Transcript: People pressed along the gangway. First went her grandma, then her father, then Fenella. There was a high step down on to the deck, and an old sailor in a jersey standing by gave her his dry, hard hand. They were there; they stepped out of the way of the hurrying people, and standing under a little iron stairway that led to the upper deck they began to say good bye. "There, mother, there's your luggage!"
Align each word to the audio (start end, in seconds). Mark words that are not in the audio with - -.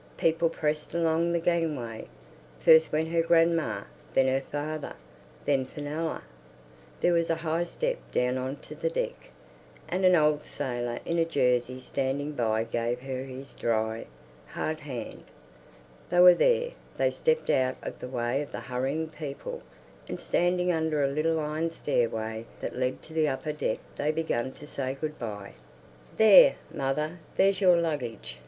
People 0.17 0.49
pressed 0.49 0.95
along 0.95 1.31
the 1.31 1.37
gangway. 1.37 2.07
First 2.59 2.91
went 2.91 3.09
her 3.09 3.21
grandma, 3.21 3.83
then 4.15 4.25
her 4.27 4.41
father, 4.41 4.95
then 5.45 5.63
Fenella. 5.63 6.23
There 7.01 7.13
was 7.13 7.29
a 7.29 7.35
high 7.45 7.65
step 7.65 7.97
down 8.11 8.35
on 8.39 8.55
to 8.61 8.73
the 8.73 8.89
deck, 8.89 9.29
and 9.87 10.03
an 10.03 10.15
old 10.15 10.41
sailor 10.41 10.97
in 11.05 11.19
a 11.19 11.23
jersey 11.23 11.79
standing 11.79 12.31
by 12.31 12.63
gave 12.63 13.01
her 13.01 13.25
his 13.25 13.53
dry, 13.53 14.07
hard 14.47 14.79
hand. 14.79 15.23
They 16.09 16.19
were 16.19 16.33
there; 16.33 16.71
they 16.97 17.11
stepped 17.11 17.51
out 17.51 17.75
of 17.83 17.99
the 17.99 18.07
way 18.07 18.41
of 18.41 18.51
the 18.51 18.61
hurrying 18.61 19.07
people, 19.07 19.61
and 20.09 20.19
standing 20.19 20.71
under 20.71 21.03
a 21.03 21.07
little 21.09 21.39
iron 21.39 21.69
stairway 21.69 22.47
that 22.59 22.75
led 22.75 23.03
to 23.03 23.13
the 23.13 23.27
upper 23.29 23.51
deck 23.53 23.77
they 23.97 24.09
began 24.09 24.51
to 24.53 24.65
say 24.65 24.97
good 24.99 25.19
bye. 25.19 25.53
"There, 26.17 26.55
mother, 26.73 27.19
there's 27.37 27.61
your 27.61 27.77
luggage!" 27.77 28.37